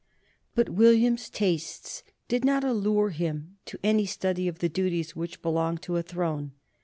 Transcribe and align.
But 0.55 0.67
William's 0.69 1.29
tastes 1.29 2.01
did 2.27 2.43
not 2.43 2.63
allure 2.63 3.11
him 3.11 3.57
to 3.65 3.77
any 3.83 4.07
study 4.07 4.47
of 4.47 4.57
the 4.57 4.67
duties 4.67 5.15
which 5.15 5.43
belonged 5.43 5.83
to 5.83 5.97
a 5.97 6.01
throne. 6.01 6.53